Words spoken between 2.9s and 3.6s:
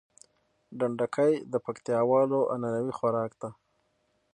خوارک ده